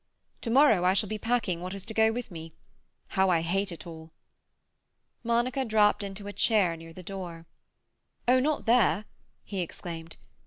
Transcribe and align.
"To 0.41 0.49
morrow 0.49 0.83
I 0.83 0.95
shall 0.95 1.09
be 1.09 1.19
packing 1.19 1.61
what 1.61 1.75
is 1.75 1.85
to 1.85 1.93
go 1.93 2.11
with 2.11 2.31
me. 2.31 2.53
How 3.09 3.29
I 3.29 3.41
hate 3.41 3.71
it 3.71 3.85
all!" 3.85 4.09
Monica 5.23 5.63
dropped 5.63 6.01
into 6.01 6.25
a 6.25 6.33
chair 6.33 6.75
near 6.75 6.91
the 6.91 7.03
door. 7.03 7.45
"Oh, 8.27 8.39
not 8.39 8.65
there!" 8.65 9.05
he 9.43 9.61
exclaimed. 9.61 10.17